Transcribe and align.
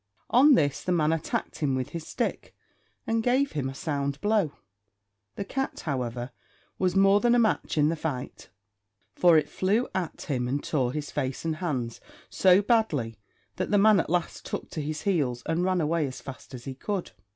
On 0.31 0.55
this 0.55 0.81
the 0.81 0.91
man 0.91 1.13
attacked 1.13 1.59
him 1.59 1.75
with 1.75 1.89
his 1.89 2.07
stick, 2.07 2.55
and 3.05 3.21
gave 3.21 3.51
him 3.51 3.69
a 3.69 3.75
sound 3.75 4.19
blow; 4.19 4.53
the 5.35 5.45
cat, 5.45 5.81
however, 5.81 6.31
was 6.79 6.95
more 6.95 7.19
than 7.19 7.35
a 7.35 7.37
match 7.37 7.77
in 7.77 7.89
the 7.89 7.95
fight, 7.95 8.49
for 9.13 9.37
it 9.37 9.47
flew 9.47 9.87
at 9.93 10.23
him 10.23 10.47
and 10.47 10.63
tore 10.63 10.91
his 10.91 11.11
face 11.11 11.45
and 11.45 11.57
hands 11.57 12.01
so 12.31 12.63
badly 12.63 13.19
that 13.57 13.69
the 13.69 13.77
man 13.77 13.99
at 13.99 14.09
last 14.09 14.43
took 14.43 14.71
to 14.71 14.81
his 14.81 15.03
heels 15.03 15.43
and 15.45 15.65
ran 15.65 15.79
away 15.79 16.07
as 16.07 16.19
fast 16.19 16.55
as 16.55 16.65
he 16.65 16.73
could. 16.73 17.11